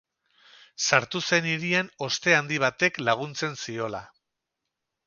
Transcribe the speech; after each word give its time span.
Sartu 0.87 1.21
zen 1.29 1.49
hirian 1.51 1.91
oste 2.09 2.35
handi 2.39 2.59
batek 2.65 2.99
laguntzen 3.11 3.59
ziola. 3.67 4.07